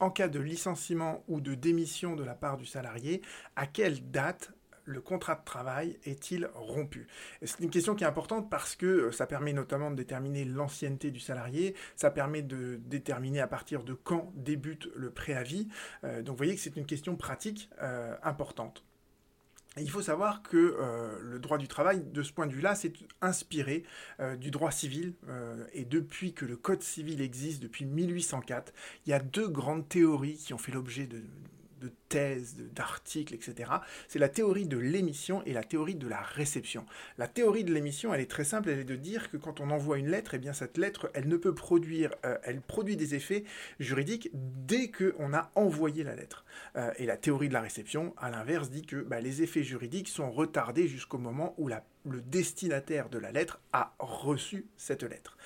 en 0.00 0.10
cas 0.10 0.28
de 0.28 0.40
licenciement 0.40 1.24
ou 1.28 1.40
de 1.40 1.54
démission 1.54 2.16
de 2.16 2.24
la 2.24 2.34
part 2.34 2.56
du 2.56 2.66
salarié, 2.66 3.22
à 3.56 3.66
quelle 3.66 4.10
date 4.10 4.52
le 4.86 5.00
contrat 5.00 5.34
de 5.36 5.44
travail 5.44 5.98
est-il 6.04 6.48
rompu? 6.54 7.06
C'est 7.42 7.60
une 7.60 7.70
question 7.70 7.94
qui 7.94 8.04
est 8.04 8.06
importante 8.06 8.50
parce 8.50 8.76
que 8.76 8.86
euh, 8.86 9.12
ça 9.12 9.26
permet 9.26 9.52
notamment 9.52 9.90
de 9.90 9.96
déterminer 9.96 10.44
l'ancienneté 10.44 11.10
du 11.10 11.20
salarié, 11.20 11.74
ça 11.96 12.10
permet 12.10 12.42
de 12.42 12.80
déterminer 12.84 13.40
à 13.40 13.46
partir 13.46 13.82
de 13.82 13.94
quand 13.94 14.32
débute 14.34 14.88
le 14.94 15.10
préavis. 15.10 15.68
Euh, 16.04 16.22
donc 16.22 16.34
vous 16.34 16.38
voyez 16.38 16.54
que 16.54 16.60
c'est 16.60 16.76
une 16.76 16.86
question 16.86 17.16
pratique 17.16 17.70
euh, 17.82 18.14
importante. 18.22 18.84
Il 19.76 19.90
faut 19.90 20.02
savoir 20.02 20.42
que 20.42 20.76
le 21.20 21.38
droit 21.38 21.58
du 21.58 21.68
travail, 21.68 22.02
de 22.04 22.22
ce 22.22 22.32
point 22.32 22.46
de 22.46 22.52
vue-là, 22.52 22.74
c'est 22.74 22.92
inspiré 23.20 23.84
du 24.38 24.50
droit 24.50 24.70
civil. 24.70 25.14
et 25.72 25.84
depuis 25.84 26.32
que 26.32 26.44
le 26.44 26.56
Code 26.56 26.82
civil 26.82 27.20
existe, 27.20 27.62
depuis 27.62 27.84
1804, 27.84 28.72
il 29.06 29.10
y 29.10 29.12
a 29.12 29.18
deux 29.18 29.48
grandes 29.48 29.88
théories 29.88 30.36
qui 30.36 30.54
ont 30.54 30.58
fait 30.58 30.72
l'objet 30.72 31.06
de, 31.06 31.22
de 31.84 31.92
thèses, 32.08 32.56
d'articles, 32.74 33.34
etc. 33.34 33.70
C'est 34.08 34.18
la 34.18 34.28
théorie 34.28 34.66
de 34.66 34.78
l'émission 34.78 35.42
et 35.44 35.52
la 35.52 35.62
théorie 35.62 35.94
de 35.94 36.08
la 36.08 36.20
réception. 36.20 36.86
La 37.18 37.28
théorie 37.28 37.64
de 37.64 37.72
l'émission, 37.72 38.14
elle 38.14 38.20
est 38.20 38.30
très 38.30 38.44
simple, 38.44 38.70
elle 38.70 38.80
est 38.80 38.84
de 38.84 38.96
dire 38.96 39.30
que 39.30 39.36
quand 39.36 39.60
on 39.60 39.70
envoie 39.70 39.98
une 39.98 40.08
lettre, 40.08 40.34
eh 40.34 40.38
bien 40.38 40.52
cette 40.52 40.78
lettre, 40.78 41.10
elle 41.14 41.28
ne 41.28 41.36
peut 41.36 41.54
produire, 41.54 42.14
euh, 42.24 42.36
elle 42.42 42.60
produit 42.60 42.96
des 42.96 43.14
effets 43.14 43.44
juridiques 43.80 44.30
dès 44.32 44.90
qu'on 44.90 45.34
a 45.34 45.50
envoyé 45.54 46.04
la 46.04 46.14
lettre. 46.14 46.44
Euh, 46.76 46.90
et 46.96 47.06
la 47.06 47.16
théorie 47.16 47.48
de 47.48 47.54
la 47.54 47.60
réception, 47.60 48.14
à 48.16 48.30
l'inverse, 48.30 48.70
dit 48.70 48.82
que 48.82 48.96
bah, 48.96 49.20
les 49.20 49.42
effets 49.42 49.62
juridiques 49.62 50.08
sont 50.08 50.30
retardés 50.30 50.88
jusqu'au 50.88 51.18
moment 51.18 51.54
où 51.58 51.68
le 52.04 52.20
destinataire 52.20 53.08
de 53.08 53.18
la 53.18 53.32
lettre 53.32 53.60
a 53.72 53.94
reçu 53.98 54.66
cette 54.76 55.02
lettre. 55.02 55.36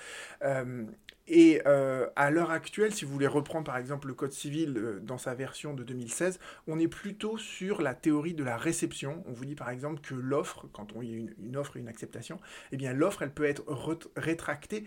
Euh, 0.42 0.84
et 1.30 1.60
euh, 1.66 2.08
à 2.16 2.30
l'heure 2.30 2.50
actuelle, 2.50 2.94
si 2.94 3.04
vous 3.04 3.12
voulez 3.12 3.26
reprendre 3.26 3.64
par 3.64 3.76
exemple 3.76 4.08
le 4.08 4.14
Code 4.14 4.32
civil 4.32 4.76
euh, 4.78 4.98
dans 5.00 5.18
sa 5.18 5.34
version 5.34 5.74
de 5.74 5.84
2016, 5.84 6.38
on 6.66 6.78
est 6.78 6.88
plutôt 6.88 7.36
sur 7.36 7.82
la 7.82 7.95
théorie 7.95 8.32
de 8.32 8.42
la 8.42 8.56
réception. 8.56 9.23
On 9.26 9.32
vous 9.32 9.45
dit 9.45 9.54
par 9.54 9.68
exemple 9.68 10.00
que 10.00 10.15
l'offre, 10.15 10.66
quand 10.73 10.95
on 10.95 11.02
y 11.02 11.12
a 11.12 11.16
une, 11.16 11.34
une 11.38 11.56
offre 11.56 11.76
et 11.76 11.80
une 11.80 11.88
acceptation, 11.88 12.40
eh 12.72 12.76
bien 12.78 12.95
l'offre, 12.95 13.22
elle 13.22 13.32
peut 13.32 13.45
être 13.45 13.65
rétractée 14.16 14.87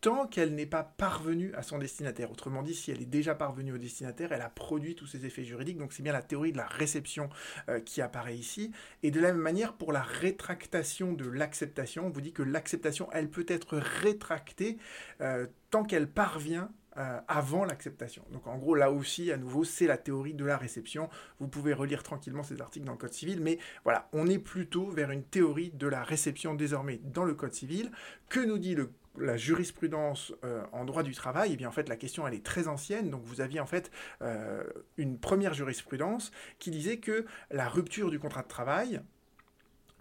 tant 0.00 0.26
qu'elle 0.26 0.54
n'est 0.54 0.66
pas 0.66 0.82
parvenue 0.82 1.52
à 1.54 1.62
son 1.62 1.78
destinataire. 1.78 2.30
Autrement 2.30 2.62
dit, 2.62 2.74
si 2.74 2.90
elle 2.90 3.02
est 3.02 3.06
déjà 3.06 3.34
parvenue 3.34 3.72
au 3.72 3.78
destinataire, 3.78 4.32
elle 4.32 4.40
a 4.40 4.48
produit 4.48 4.94
tous 4.94 5.06
ses 5.06 5.26
effets 5.26 5.44
juridiques. 5.44 5.78
Donc 5.78 5.92
c'est 5.92 6.02
bien 6.02 6.12
la 6.12 6.22
théorie 6.22 6.52
de 6.52 6.56
la 6.56 6.66
réception 6.66 7.28
euh, 7.68 7.80
qui 7.80 8.00
apparaît 8.00 8.36
ici. 8.36 8.72
Et 9.02 9.10
de 9.10 9.20
la 9.20 9.32
même 9.32 9.42
manière, 9.42 9.74
pour 9.74 9.92
la 9.92 10.02
rétractation 10.02 11.12
de 11.12 11.28
l'acceptation, 11.28 12.06
on 12.06 12.10
vous 12.10 12.20
dit 12.20 12.32
que 12.32 12.42
l'acceptation, 12.42 13.08
elle 13.12 13.28
peut 13.28 13.46
être 13.48 13.76
rétractée 13.76 14.78
euh, 15.20 15.46
tant 15.70 15.84
qu'elle 15.84 16.08
parvient 16.08 16.70
euh, 16.96 17.20
avant 17.28 17.64
l'acceptation. 17.64 18.24
Donc 18.32 18.46
en 18.46 18.58
gros, 18.58 18.74
là 18.74 18.90
aussi, 18.90 19.30
à 19.30 19.36
nouveau, 19.36 19.64
c'est 19.64 19.86
la 19.86 19.96
théorie 19.96 20.34
de 20.34 20.44
la 20.44 20.56
réception. 20.56 21.08
Vous 21.38 21.48
pouvez 21.48 21.72
relire 21.72 22.02
tranquillement 22.02 22.42
ces 22.42 22.60
articles 22.60 22.84
dans 22.84 22.92
le 22.92 22.98
Code 22.98 23.12
civil, 23.12 23.40
mais 23.40 23.58
voilà, 23.84 24.08
on 24.12 24.26
est 24.26 24.38
plutôt 24.38 24.90
vers 24.90 25.10
une 25.10 25.22
théorie 25.22 25.70
de 25.70 25.86
la 25.86 26.02
réception 26.02 26.54
désormais 26.54 27.00
dans 27.04 27.24
le 27.24 27.34
Code 27.34 27.54
civil. 27.54 27.90
Que 28.28 28.40
nous 28.40 28.58
dit 28.58 28.76
la 29.18 29.36
jurisprudence 29.36 30.32
euh, 30.44 30.64
en 30.72 30.84
droit 30.84 31.02
du 31.02 31.14
travail, 31.14 31.50
eh 31.52 31.56
bien 31.56 31.68
en 31.68 31.72
fait 31.72 31.88
la 31.88 31.96
question 31.96 32.26
elle 32.26 32.34
est 32.34 32.44
très 32.44 32.68
ancienne, 32.68 33.10
donc 33.10 33.22
vous 33.24 33.40
aviez 33.40 33.60
en 33.60 33.66
fait 33.66 33.90
euh, 34.22 34.64
une 34.96 35.18
première 35.18 35.54
jurisprudence 35.54 36.30
qui 36.58 36.70
disait 36.70 36.98
que 36.98 37.26
la 37.50 37.68
rupture 37.68 38.10
du 38.10 38.18
contrat 38.18 38.42
de 38.42 38.48
travail 38.48 39.00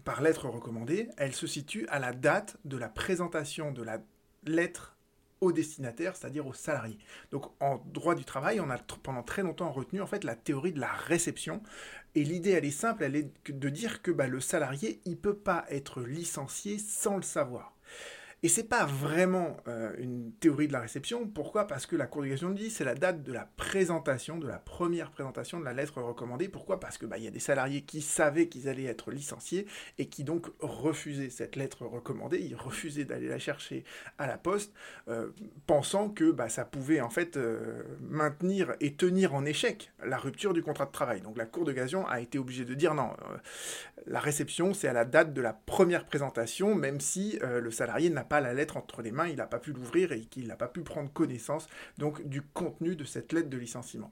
par 0.06 0.22
lettre 0.22 0.48
recommandée, 0.48 1.10
elle 1.18 1.34
se 1.34 1.48
situe 1.48 1.86
à 1.90 2.00
la 2.00 2.14
date 2.14 2.58
de 2.66 2.78
la 2.78 2.90
présentation 2.90 3.72
de 3.72 3.84
la 3.84 4.00
lettre 4.46 4.96
au 5.42 5.52
destinataire, 5.52 6.16
c'est-à-dire 6.16 6.46
au 6.48 6.54
salarié. 6.54 6.98
Donc 7.32 7.46
en 7.60 7.78
droit 7.94 8.16
du 8.16 8.26
travail, 8.26 8.60
on 8.60 8.70
a 8.70 8.78
pendant 9.04 9.24
très 9.24 9.44
longtemps 9.44 9.72
retenu 9.72 10.02
en 10.02 10.08
fait 10.08 10.24
la 10.24 10.36
théorie 10.36 10.74
de 10.74 10.80
la 10.80 10.92
réception. 10.92 11.62
Et 12.16 12.24
l'idée, 12.24 12.52
elle 12.52 12.66
est 12.66 12.72
simple, 12.72 13.04
elle 13.04 13.16
est 13.16 13.32
de 13.52 13.70
dire 13.70 14.02
que 14.02 14.12
bah, 14.12 14.28
le 14.28 14.42
salarié, 14.42 15.02
il 15.06 15.18
peut 15.18 15.38
pas 15.38 15.66
être 15.70 16.02
licencié 16.02 16.78
sans 16.80 17.16
le 17.16 17.24
savoir. 17.24 17.76
Et 18.42 18.48
c'est 18.48 18.64
pas 18.64 18.86
vraiment 18.86 19.58
euh, 19.68 19.94
une 19.98 20.32
théorie 20.32 20.70
de 20.70 20.74
la 20.74 20.80
réception. 20.80 21.28
Pourquoi? 21.28 21.68
Parce 21.68 21.86
que 21.86 21.98
la 21.98 22.06
cassation 22.06 22.52
dit 22.52 22.70
c'est 22.70 22.86
la 22.86 22.96
date 22.96 23.22
de 23.22 23.34
la 23.34 23.50
présentation, 23.58 24.38
de 24.38 24.48
la 24.48 24.60
première 24.60 25.12
présentation 25.12 25.60
de 25.60 25.66
la 25.66 25.74
lettre 25.74 26.02
recommandée. 26.02 26.48
Pourquoi? 26.48 26.80
Parce 26.80 26.98
que 26.98 27.06
bah, 27.06 27.18
il 27.18 27.26
y 27.26 27.28
a 27.28 27.32
des 27.32 27.40
salariés 27.40 27.82
qui 27.82 28.02
savaient 28.02 28.48
qu'ils 28.48 28.70
allaient 28.70 28.86
être 28.86 29.12
licenciés 29.12 29.66
et 29.98 30.08
qui 30.08 30.24
donc 30.24 30.48
refusaient 30.62 31.30
cette 31.30 31.58
lettre 31.58 31.86
recommandée. 31.86 32.40
Ils 32.40 32.56
refusaient 32.56 33.04
d'aller 33.04 33.28
la 33.28 33.40
chercher 33.40 33.84
à 34.18 34.26
la 34.26 34.38
poste, 34.38 34.74
euh, 35.10 35.32
pensant 35.68 36.10
que 36.10 36.32
bah, 36.32 36.48
ça 36.48 36.64
pouvait 36.64 37.02
en 37.02 37.10
fait 37.10 37.36
euh, 37.36 37.84
maintenir 38.00 38.74
et 38.80 38.94
tenir 38.94 39.36
en 39.36 39.44
échec 39.44 39.92
la 40.02 40.18
rupture 40.18 40.54
du 40.54 40.64
contrat 40.64 40.86
de 40.86 40.92
travail. 40.92 41.20
Donc 41.20 41.38
la 41.38 41.46
Cour 41.46 41.66
de 41.66 41.74
cassation 41.74 42.08
a 42.08 42.22
été 42.22 42.38
obligée 42.38 42.64
de 42.64 42.74
dire 42.74 42.94
non, 42.94 43.10
la 44.06 44.20
réception 44.22 44.74
c'est 44.74 44.88
à 44.88 44.94
la 44.94 45.04
date 45.04 45.34
de 45.34 45.42
la 45.42 45.52
première 45.52 46.06
présentation, 46.06 46.74
même 46.74 47.02
si 47.02 47.38
le 47.42 47.72
salarié 47.72 48.10
n'a 48.10 48.24
la 48.32 48.54
lettre 48.54 48.78
entre 48.78 49.02
les 49.02 49.12
mains, 49.12 49.28
il 49.28 49.38
n'a 49.38 49.48
pas 49.48 49.60
pu 49.60 49.74
l'ouvrir 49.74 50.12
et 50.12 50.22
qu'il 50.22 50.48
n'a 50.48 50.56
pas 50.56 50.68
pu 50.68 50.82
prendre 50.82 51.12
connaissance 51.12 51.68
donc 51.98 52.22
du 52.28 52.42
contenu 52.42 52.96
de 52.96 53.04
cette 53.04 53.34
lettre 53.34 53.50
de 53.50 53.58
licenciement. 53.58 54.12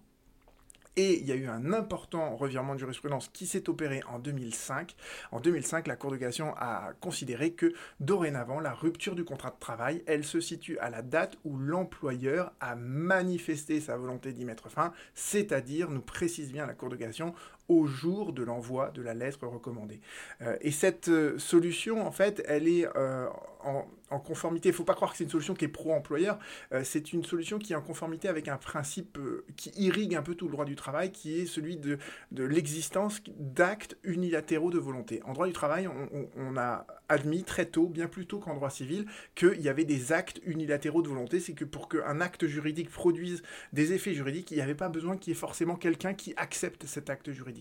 Et 0.97 1.19
il 1.19 1.27
y 1.27 1.31
a 1.31 1.35
eu 1.35 1.45
un 1.45 1.73
important 1.73 2.35
revirement 2.35 2.73
de 2.73 2.79
jurisprudence 2.79 3.29
qui 3.29 3.45
s'est 3.45 3.69
opéré 3.69 4.01
en 4.09 4.17
2005. 4.17 4.95
En 5.31 5.39
2005, 5.39 5.85
la 5.85 5.95
Cour 5.95 6.09
de 6.09 6.17
cassation 6.17 6.55
a 6.57 6.93
considéré 6.99 7.51
que 7.51 7.71
dorénavant, 7.99 8.59
la 8.59 8.73
rupture 8.73 9.13
du 9.13 9.23
contrat 9.23 9.51
de 9.51 9.59
travail, 9.59 10.03
elle 10.07 10.23
se 10.23 10.39
situe 10.41 10.79
à 10.79 10.89
la 10.89 11.03
date 11.03 11.37
où 11.45 11.55
l'employeur 11.55 12.51
a 12.59 12.75
manifesté 12.75 13.79
sa 13.79 13.95
volonté 13.95 14.33
d'y 14.33 14.43
mettre 14.43 14.69
fin, 14.69 14.91
c'est-à-dire, 15.13 15.91
nous 15.91 16.01
précise 16.01 16.51
bien 16.51 16.65
la 16.65 16.73
Cour 16.73 16.89
de 16.89 16.95
cassation, 16.95 17.35
au 17.69 17.85
jour 17.85 18.33
de 18.33 18.43
l'envoi 18.43 18.91
de 18.91 19.01
la 19.01 19.13
lettre 19.13 19.45
recommandée. 19.47 19.99
Euh, 20.41 20.57
et 20.61 20.71
cette 20.71 21.09
euh, 21.09 21.37
solution, 21.37 22.05
en 22.05 22.11
fait, 22.11 22.43
elle 22.47 22.67
est 22.67 22.87
euh, 22.95 23.27
en, 23.63 23.85
conformité. 24.19 24.69
Il 24.69 24.71
ne 24.71 24.77
faut 24.77 24.83
pas 24.85 24.93
croire 24.93 25.11
que 25.11 25.17
c'est 25.17 25.25
une 25.25 25.29
solution 25.29 25.53
qui 25.53 25.65
est 25.65 25.69
pro-employeur. 25.69 26.39
c'est 26.83 27.11
une 27.11 27.25
solution 27.25 27.59
qui 27.59 27.73
est 27.73 27.75
en 27.75 27.81
conformité 27.81 28.29
avec 28.29 28.47
un 28.47 28.55
principe 28.55 29.19
qui 29.57 29.69
irrigue 29.75 30.15
un 30.15 30.21
peu 30.21 30.33
tout 30.33 30.45
le 30.45 30.51
droit 30.51 30.63
du 30.63 30.75
travail, 30.75 31.11
qui 31.11 31.39
est 31.39 31.45
celui 31.45 31.77
de, 31.77 31.99
l'existence 32.31 33.21
d'actes 33.37 33.97
unilatéraux 34.03 34.71
de 34.71 34.79
volonté. 34.79 35.21
En 35.25 35.33
droit 35.33 35.45
du 35.45 35.53
travail, 35.53 35.87
on, 35.87 36.29
on 36.37 36.57
a 36.57 36.87
admis 37.09 37.43
très 37.43 37.65
tôt, 37.65 37.87
bien 37.87 38.07
plus 38.07 38.25
tôt 38.25 38.39
qu'en 38.39 38.55
droit 38.55 38.69
civil, 38.69 39.05
qu'il 39.35 39.61
y 39.61 39.69
avait 39.69 39.85
des 39.85 40.13
actes 40.13 40.39
unilatéraux 40.45 41.01
de 41.01 41.09
volonté. 41.09 41.39
C'est 41.39 41.53
que 41.53 41.65
pour 41.65 41.89
qu'un 41.89 42.21
acte 42.21 42.47
juridique 42.47 42.89
produise 42.89 43.43
des 43.73 43.93
effets 43.93 44.13
juridiques, 44.13 44.51
il 44.51 44.55
n'y 44.55 44.63
avait 44.63 44.75
pas 44.75 44.89
besoin 44.89 45.17
qu'il 45.17 45.31
y 45.31 45.35
ait 45.35 45.39
forcément 45.39 45.75
quelqu'un 45.75 46.13
qui 46.13 46.33
accepte 46.37 46.85
cet 46.85 47.09
acte 47.09 47.31
juridique. 47.31 47.56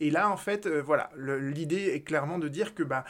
Et 0.00 0.10
là, 0.10 0.30
en 0.30 0.36
fait, 0.36 0.66
euh, 0.66 0.82
voilà, 0.82 1.10
l'idée 1.16 1.92
est 1.94 2.02
clairement 2.02 2.38
de 2.38 2.48
dire 2.48 2.74
que 2.74 2.82
bah, 2.82 3.04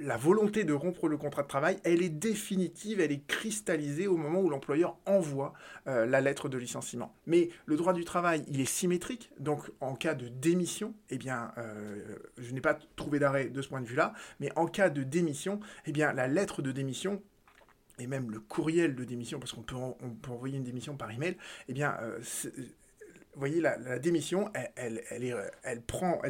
la 0.00 0.16
volonté 0.16 0.64
de 0.64 0.72
rompre 0.72 1.08
le 1.08 1.16
contrat 1.16 1.42
de 1.42 1.48
travail, 1.48 1.78
elle 1.84 2.02
est 2.02 2.08
définitive, 2.08 3.00
elle 3.00 3.12
est 3.12 3.26
cristallisée 3.26 4.06
au 4.06 4.16
moment 4.16 4.40
où 4.40 4.50
l'employeur 4.50 4.96
envoie 5.06 5.52
euh, 5.86 6.06
la 6.06 6.20
lettre 6.20 6.48
de 6.48 6.58
licenciement. 6.58 7.14
Mais 7.26 7.50
le 7.66 7.76
droit 7.76 7.92
du 7.92 8.04
travail, 8.04 8.44
il 8.48 8.60
est 8.60 8.66
symétrique, 8.66 9.30
donc 9.38 9.70
en 9.80 9.94
cas 9.94 10.14
de 10.14 10.28
démission, 10.28 10.94
eh 11.10 11.18
bien, 11.18 11.52
euh, 11.58 12.16
je 12.38 12.52
n'ai 12.52 12.60
pas 12.60 12.78
trouvé 12.96 13.18
d'arrêt 13.18 13.46
de 13.46 13.62
ce 13.62 13.68
point 13.68 13.80
de 13.80 13.86
vue-là, 13.86 14.12
mais 14.40 14.50
en 14.56 14.66
cas 14.66 14.90
de 14.90 15.02
démission, 15.02 15.60
eh 15.86 15.92
bien, 15.92 16.12
la 16.12 16.28
lettre 16.28 16.62
de 16.62 16.72
démission 16.72 17.22
et 17.98 18.06
même 18.06 18.30
le 18.30 18.40
courriel 18.40 18.94
de 18.94 19.04
démission, 19.04 19.38
parce 19.38 19.52
qu'on 19.52 19.62
peut, 19.62 19.76
envoyer 20.28 20.56
une 20.56 20.64
démission 20.64 20.96
par 20.96 21.10
email, 21.10 21.36
eh 21.68 21.74
bien, 21.74 21.94
vous 23.34 23.40
voyez, 23.40 23.60
la, 23.60 23.98
démission, 23.98 24.50
elle, 24.76 25.02
elle, 25.62 25.82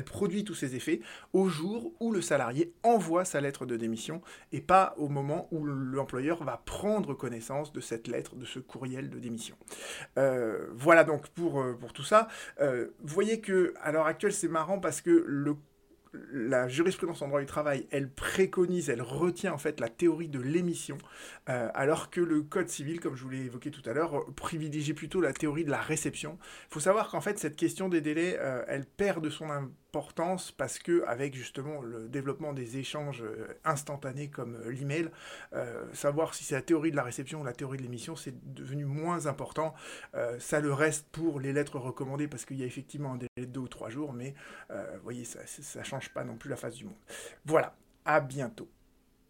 produit 0.04 0.44
tous 0.44 0.54
ses 0.54 0.76
effets 0.76 1.00
au 1.32 1.48
jour 1.48 1.92
où 2.00 2.12
le 2.12 2.20
salarié 2.20 2.72
envoie 2.82 3.24
sa 3.24 3.40
lettre 3.40 3.66
de 3.66 3.76
démission 3.76 4.22
et 4.52 4.60
pas 4.60 4.94
au 4.98 5.08
moment 5.08 5.48
où 5.50 5.64
l'employeur 5.64 6.44
va 6.44 6.62
prendre 6.64 7.14
connaissance 7.14 7.72
de 7.72 7.80
cette 7.80 8.06
lettre, 8.08 8.36
de 8.36 8.44
ce 8.44 8.58
courriel 8.58 9.10
de 9.10 9.18
démission. 9.18 9.56
Euh, 10.18 10.68
voilà 10.74 11.04
donc 11.04 11.28
pour, 11.28 11.60
euh, 11.60 11.76
tout 11.92 12.04
ça. 12.04 12.28
vous 12.60 12.86
voyez 13.02 13.40
que 13.40 13.74
à 13.80 13.92
l'heure 13.92 14.06
actuelle, 14.06 14.32
c'est 14.32 14.48
marrant 14.48 14.78
parce 14.78 15.00
que 15.00 15.24
le 15.26 15.56
la 16.32 16.68
jurisprudence 16.68 17.22
en 17.22 17.28
droit 17.28 17.40
du 17.40 17.46
travail, 17.46 17.86
elle 17.90 18.10
préconise, 18.10 18.90
elle 18.90 19.02
retient 19.02 19.52
en 19.52 19.58
fait 19.58 19.80
la 19.80 19.88
théorie 19.88 20.28
de 20.28 20.40
l'émission, 20.40 20.98
euh, 21.48 21.68
alors 21.74 22.10
que 22.10 22.20
le 22.20 22.42
code 22.42 22.68
civil, 22.68 23.00
comme 23.00 23.16
je 23.16 23.22
vous 23.22 23.30
l'ai 23.30 23.44
évoqué 23.44 23.70
tout 23.70 23.88
à 23.88 23.92
l'heure, 23.92 24.24
privilégie 24.34 24.94
plutôt 24.94 25.20
la 25.20 25.32
théorie 25.32 25.64
de 25.64 25.70
la 25.70 25.80
réception. 25.80 26.38
Il 26.70 26.74
faut 26.74 26.80
savoir 26.80 27.10
qu'en 27.10 27.20
fait 27.20 27.38
cette 27.38 27.56
question 27.56 27.88
des 27.88 28.00
délais, 28.00 28.36
euh, 28.40 28.64
elle 28.68 28.84
perd 28.84 29.24
de 29.24 29.30
son 29.30 29.50
importance 29.50 29.70
parce 30.56 30.78
que 30.78 31.04
avec 31.06 31.34
justement 31.34 31.80
le 31.80 32.08
développement 32.08 32.52
des 32.52 32.78
échanges 32.78 33.22
euh, 33.22 33.48
instantanés 33.64 34.28
comme 34.28 34.58
l'email, 34.68 35.10
savoir 35.92 36.34
si 36.34 36.44
c'est 36.44 36.54
la 36.54 36.62
théorie 36.62 36.90
de 36.90 36.96
la 36.96 37.02
réception 37.02 37.40
ou 37.40 37.44
la 37.44 37.52
théorie 37.52 37.78
de 37.78 37.82
l'émission, 37.82 38.16
c'est 38.16 38.34
devenu 38.54 38.84
moins 38.84 39.26
important. 39.26 39.74
ça 40.38 40.60
le 40.60 40.72
reste 40.72 41.06
pour 41.12 41.40
les 41.40 41.52
lettres 41.52 41.78
recommandées 41.78 42.28
parce 42.28 42.44
qu'il 42.44 42.58
y 42.58 42.62
a 42.62 42.66
effectivement 42.66 43.12
un 43.12 43.16
délai 43.16 43.46
de 43.46 43.52
deux 43.52 43.60
ou 43.60 43.68
trois 43.68 43.90
jours, 43.90 44.12
mais 44.12 44.34
vous 44.70 45.02
voyez, 45.02 45.24
ça, 45.24 45.40
ça 45.46 45.82
change 45.84 46.08
pas 46.10 46.24
non 46.24 46.36
plus 46.36 46.50
la 46.50 46.56
face 46.56 46.74
du 46.74 46.84
monde. 46.84 46.96
Voilà, 47.44 47.74
à 48.04 48.20
bientôt. 48.20 48.68